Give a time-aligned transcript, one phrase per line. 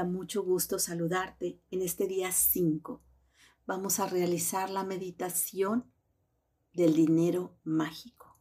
[0.00, 3.02] da mucho gusto saludarte en este día 5.
[3.66, 5.92] Vamos a realizar la meditación
[6.72, 8.38] del dinero mágico.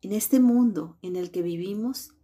[0.00, 2.16] En este mundo en el que vivimos,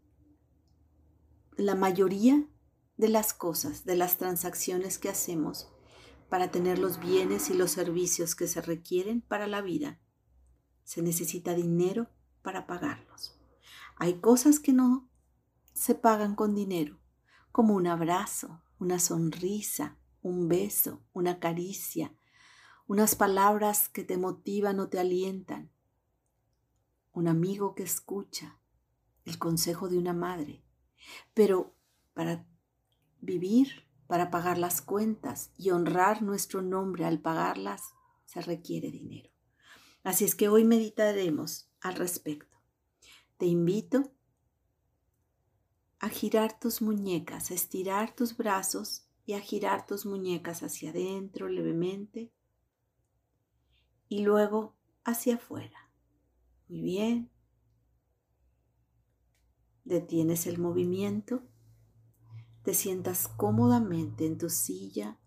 [1.56, 2.48] la mayoría
[2.96, 5.68] de las cosas, de las transacciones que hacemos
[6.28, 10.00] para tener los bienes y los servicios que se requieren para la vida,
[10.82, 12.10] se necesita dinero
[12.42, 13.38] para pagarlos.
[13.94, 15.08] Hay cosas que no
[15.74, 16.99] se pagan con dinero,
[17.52, 22.14] como un abrazo, una sonrisa, un beso, una caricia,
[22.86, 25.70] unas palabras que te motivan o te alientan,
[27.12, 28.58] un amigo que escucha,
[29.24, 30.62] el consejo de una madre.
[31.34, 31.74] Pero
[32.14, 32.46] para
[33.20, 37.94] vivir, para pagar las cuentas y honrar nuestro nombre al pagarlas,
[38.24, 39.30] se requiere dinero.
[40.02, 42.56] Así es que hoy meditaremos al respecto.
[43.36, 44.12] Te invito
[46.00, 51.48] a girar tus muñecas, a estirar tus brazos y a girar tus muñecas hacia adentro
[51.48, 52.32] levemente
[54.08, 55.90] y luego hacia afuera.
[56.68, 57.30] Muy bien.
[59.84, 61.42] Detienes el movimiento.
[62.62, 65.18] Te sientas cómodamente en tu silla,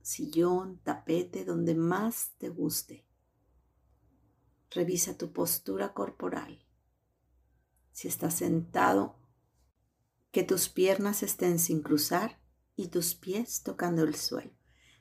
[0.00, 3.04] sillón, tapete, donde más te guste.
[4.70, 6.64] Revisa tu postura corporal.
[7.92, 9.19] Si estás sentado
[10.30, 12.40] que tus piernas estén sin cruzar
[12.76, 14.52] y tus pies tocando el suelo.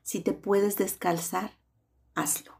[0.01, 1.59] Si te puedes descalzar,
[2.15, 2.53] hazlo.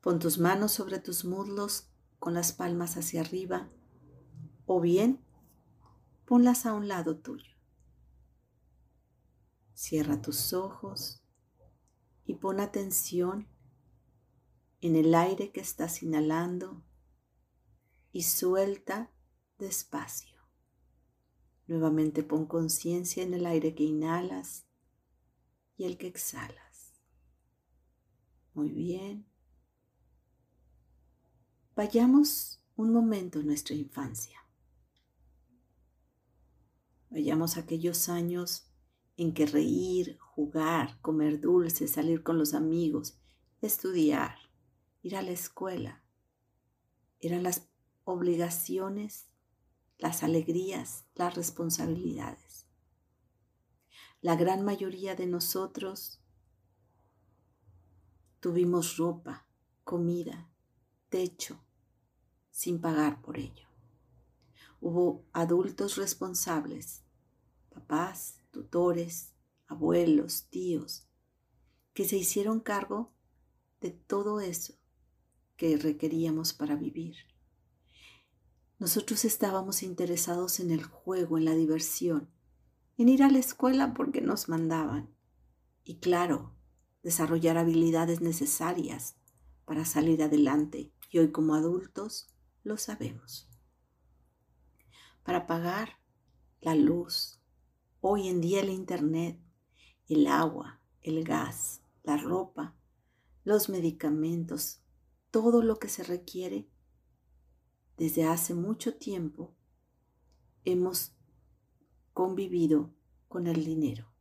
[0.00, 3.70] Pon tus manos sobre tus muslos con las palmas hacia arriba
[4.66, 5.24] o bien
[6.26, 7.52] ponlas a un lado tuyo.
[9.74, 11.22] Cierra tus ojos
[12.26, 13.48] y pon atención
[14.80, 16.84] en el aire que estás inhalando
[18.12, 19.10] y suelta
[19.58, 20.33] despacio.
[21.66, 24.66] Nuevamente pon conciencia en el aire que inhalas
[25.76, 26.92] y el que exhalas.
[28.52, 29.26] Muy bien.
[31.74, 34.38] Vayamos un momento en nuestra infancia.
[37.10, 38.70] Vayamos a aquellos años
[39.16, 43.18] en que reír, jugar, comer dulce, salir con los amigos,
[43.60, 44.36] estudiar,
[45.02, 46.04] ir a la escuela,
[47.20, 47.68] eran las
[48.04, 49.28] obligaciones
[49.98, 52.66] las alegrías, las responsabilidades.
[54.20, 56.20] La gran mayoría de nosotros
[58.40, 59.46] tuvimos ropa,
[59.84, 60.50] comida,
[61.08, 61.64] techo,
[62.50, 63.68] sin pagar por ello.
[64.80, 67.02] Hubo adultos responsables,
[67.70, 69.32] papás, tutores,
[69.66, 71.08] abuelos, tíos,
[71.92, 73.12] que se hicieron cargo
[73.80, 74.74] de todo eso
[75.56, 77.16] que requeríamos para vivir.
[78.78, 82.28] Nosotros estábamos interesados en el juego, en la diversión,
[82.96, 85.14] en ir a la escuela porque nos mandaban.
[85.84, 86.56] Y claro,
[87.02, 89.16] desarrollar habilidades necesarias
[89.64, 90.92] para salir adelante.
[91.10, 93.48] Y hoy como adultos lo sabemos.
[95.22, 96.00] Para pagar
[96.60, 97.40] la luz,
[98.00, 99.38] hoy en día el Internet,
[100.08, 102.74] el agua, el gas, la ropa,
[103.44, 104.82] los medicamentos,
[105.30, 106.68] todo lo que se requiere
[107.96, 109.54] desde hace mucho tiempo
[110.64, 111.12] hemos
[112.12, 112.94] convivido
[113.28, 114.12] con el dinero,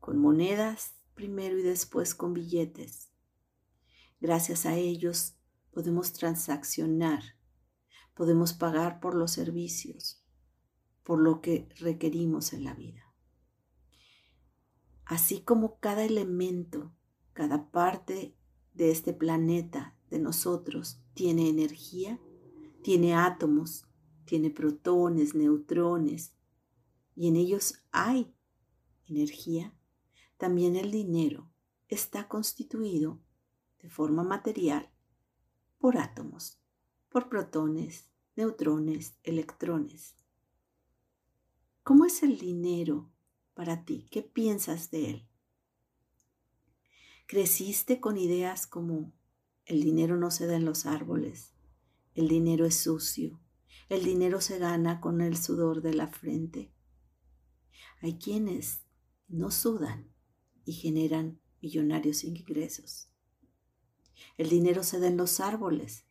[0.00, 3.10] con monedas primero y después con billetes.
[4.20, 5.34] Gracias a ellos
[5.70, 7.22] podemos transaccionar,
[8.14, 10.22] podemos pagar por los servicios,
[11.02, 13.12] por lo que requerimos en la vida.
[15.04, 16.92] Así como cada elemento,
[17.32, 18.34] cada parte
[18.74, 22.20] de este planeta, de nosotros, tiene energía,
[22.86, 23.84] tiene átomos,
[24.26, 26.36] tiene protones, neutrones,
[27.16, 28.32] y en ellos hay
[29.08, 29.74] energía.
[30.36, 31.50] También el dinero
[31.88, 33.18] está constituido
[33.80, 34.88] de forma material
[35.78, 36.60] por átomos,
[37.08, 40.14] por protones, neutrones, electrones.
[41.82, 43.10] ¿Cómo es el dinero
[43.54, 44.06] para ti?
[44.12, 45.28] ¿Qué piensas de él?
[47.26, 49.12] ¿Creciste con ideas como
[49.64, 51.55] el dinero no se da en los árboles,
[52.16, 53.38] el dinero es sucio.
[53.90, 56.72] El dinero se gana con el sudor de la frente.
[58.00, 58.80] Hay quienes
[59.28, 60.10] no sudan
[60.64, 63.10] y generan millonarios ingresos.
[64.38, 66.06] El dinero se da en los árboles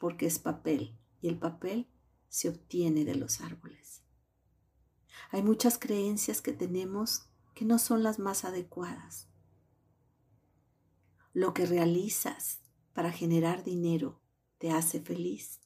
[0.00, 1.88] porque es papel y el papel
[2.28, 4.02] se obtiene de los árboles.
[5.30, 9.28] Hay muchas creencias que tenemos que no son las más adecuadas.
[11.32, 12.60] Lo que realizas
[12.92, 14.23] para generar dinero
[14.64, 15.60] te hace feliz?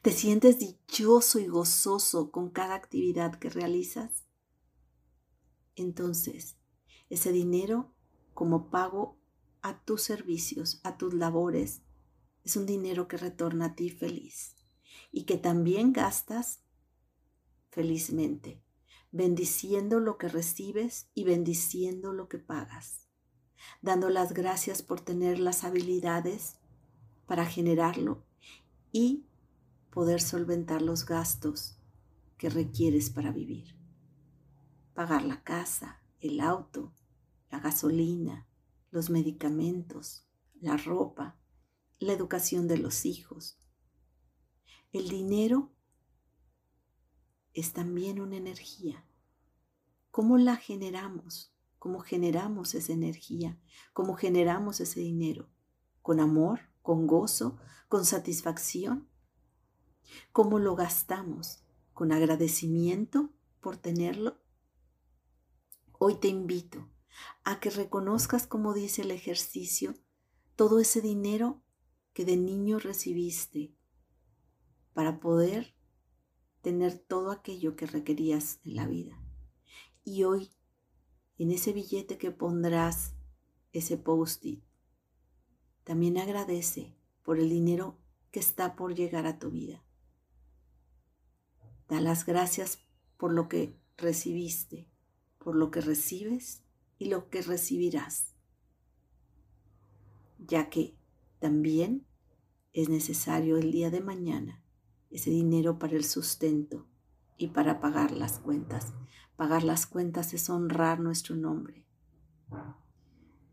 [0.00, 4.24] ¿Te sientes dichoso y gozoso con cada actividad que realizas?
[5.76, 6.56] entonces
[7.10, 7.92] ese dinero
[8.32, 9.18] como pago
[9.60, 11.82] a tus servicios, a tus labores,
[12.42, 14.56] es un dinero que retorna a ti feliz
[15.12, 16.62] y que también gastas
[17.68, 18.62] felizmente,
[19.12, 23.06] bendiciendo lo que recibes y bendiciendo lo que pagas,
[23.82, 26.56] dando las gracias por tener las habilidades
[27.26, 28.29] para generarlo
[28.92, 29.26] y
[29.90, 31.76] poder solventar los gastos
[32.38, 33.76] que requieres para vivir.
[34.94, 36.92] Pagar la casa, el auto,
[37.50, 38.46] la gasolina,
[38.90, 40.26] los medicamentos,
[40.60, 41.38] la ropa,
[41.98, 43.58] la educación de los hijos.
[44.92, 45.72] El dinero
[47.52, 49.04] es también una energía.
[50.10, 51.54] ¿Cómo la generamos?
[51.78, 53.58] ¿Cómo generamos esa energía?
[53.92, 55.48] ¿Cómo generamos ese dinero?
[56.02, 56.69] ¿Con amor?
[56.90, 57.56] ¿Con gozo?
[57.86, 59.08] ¿Con satisfacción?
[60.32, 61.62] ¿Cómo lo gastamos?
[61.94, 64.40] ¿Con agradecimiento por tenerlo?
[66.00, 66.88] Hoy te invito
[67.44, 69.94] a que reconozcas, como dice el ejercicio,
[70.56, 71.62] todo ese dinero
[72.12, 73.72] que de niño recibiste
[74.92, 75.76] para poder
[76.60, 79.16] tener todo aquello que requerías en la vida.
[80.02, 80.50] Y hoy,
[81.38, 83.14] en ese billete que pondrás,
[83.72, 84.64] ese post-it,
[85.84, 87.98] también agradece por el dinero
[88.30, 89.82] que está por llegar a tu vida.
[91.88, 92.78] Da las gracias
[93.16, 94.88] por lo que recibiste,
[95.38, 96.62] por lo que recibes
[96.98, 98.34] y lo que recibirás,
[100.38, 100.96] ya que
[101.38, 102.06] también
[102.72, 104.62] es necesario el día de mañana
[105.10, 106.86] ese dinero para el sustento
[107.36, 108.92] y para pagar las cuentas.
[109.36, 111.86] Pagar las cuentas es honrar nuestro nombre.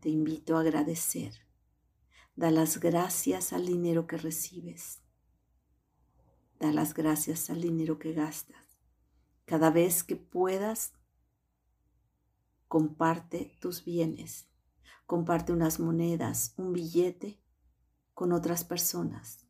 [0.00, 1.47] Te invito a agradecer.
[2.38, 5.00] Da las gracias al dinero que recibes.
[6.60, 8.78] Da las gracias al dinero que gastas.
[9.44, 10.92] Cada vez que puedas,
[12.68, 14.46] comparte tus bienes,
[15.04, 17.42] comparte unas monedas, un billete
[18.14, 19.44] con otras personas,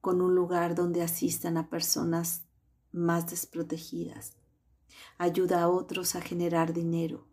[0.00, 2.46] con un lugar donde asistan a personas
[2.90, 4.38] más desprotegidas.
[5.18, 7.28] Ayuda a otros a generar dinero.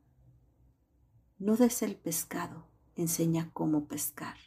[1.39, 4.37] No des el pescado, enseña cómo pescar.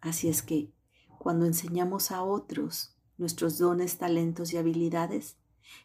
[0.00, 0.72] Así es que
[1.18, 5.36] cuando enseñamos a otros nuestros dones, talentos y habilidades,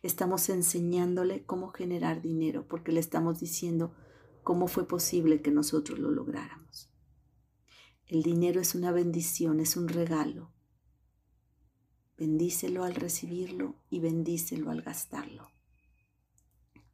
[0.02, 3.94] Estamos enseñándole cómo generar dinero porque le estamos diciendo
[4.44, 6.90] cómo fue posible que nosotros lo lográramos.
[8.06, 10.52] El dinero es una bendición, es un regalo.
[12.18, 15.52] Bendícelo al recibirlo y bendícelo al gastarlo.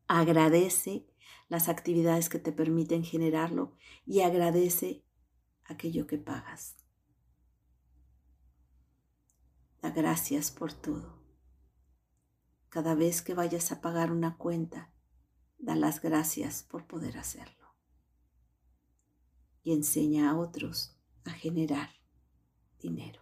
[0.07, 1.05] Agradece
[1.49, 3.75] las actividades que te permiten generarlo
[4.05, 5.03] y agradece
[5.65, 6.75] aquello que pagas.
[9.81, 11.21] Da gracias por todo.
[12.69, 14.91] Cada vez que vayas a pagar una cuenta,
[15.57, 17.75] da las gracias por poder hacerlo.
[19.61, 21.89] Y enseña a otros a generar
[22.79, 23.21] dinero.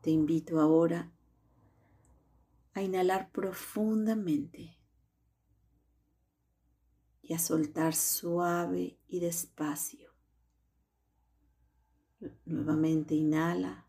[0.00, 1.12] Te invito ahora
[2.72, 4.79] a inhalar profundamente
[7.30, 10.10] y a soltar suave y despacio.
[12.44, 13.86] Nuevamente inhala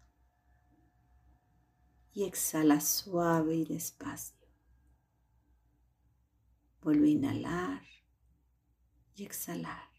[2.14, 4.48] y exhala suave y despacio.
[6.84, 7.82] Vuelve a inhalar
[9.16, 9.90] y exhalar.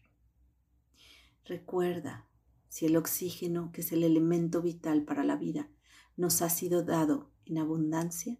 [1.43, 2.29] Recuerda,
[2.69, 5.69] si el oxígeno, que es el elemento vital para la vida,
[6.15, 8.39] nos ha sido dado en abundancia,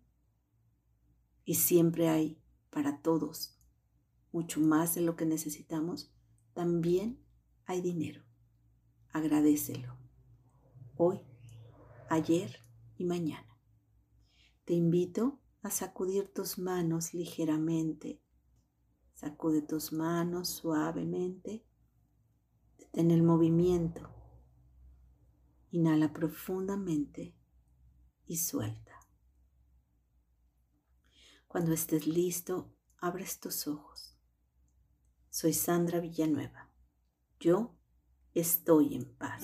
[1.44, 3.60] y siempre hay para todos
[4.34, 6.12] mucho más de lo que necesitamos,
[6.54, 7.24] también
[7.66, 8.24] hay dinero.
[9.12, 9.96] Agradecelo.
[10.98, 11.22] Hoy,
[12.10, 12.60] ayer
[12.98, 13.58] y mañana.
[14.66, 18.22] Te invito a sacudir tus manos ligeramente.
[19.14, 21.66] Sacude tus manos suavemente.
[22.78, 24.10] Detén el movimiento.
[25.72, 27.36] Inhala profundamente
[28.26, 29.00] y suelta.
[31.48, 34.13] Cuando estés listo, abres tus ojos.
[35.34, 36.70] Soy Sandra Villanueva.
[37.40, 37.74] Yo
[38.36, 39.42] estoy en paz.